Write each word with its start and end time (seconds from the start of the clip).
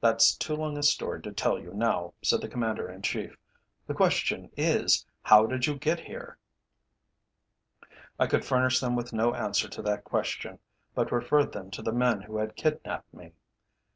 "That's 0.00 0.34
too 0.34 0.56
long 0.56 0.76
a 0.76 0.82
story 0.82 1.22
to 1.22 1.30
tell 1.30 1.56
you 1.56 1.72
now," 1.72 2.12
said 2.20 2.40
the 2.40 2.48
Commander 2.48 2.90
in 2.90 3.00
Chief. 3.00 3.36
"The 3.86 3.94
question 3.94 4.50
is, 4.56 5.06
how 5.22 5.46
did 5.46 5.68
you 5.68 5.78
get 5.78 6.00
here?" 6.00 6.36
I 8.18 8.26
could 8.26 8.44
furnish 8.44 8.80
them 8.80 8.96
with 8.96 9.12
no 9.12 9.36
answer 9.36 9.68
to 9.68 9.82
that 9.82 10.02
question, 10.02 10.58
but 10.96 11.12
referred 11.12 11.52
them 11.52 11.70
to 11.70 11.82
the 11.82 11.92
men 11.92 12.22
who 12.22 12.38
had 12.38 12.56
kidnapped 12.56 13.14
me. 13.14 13.34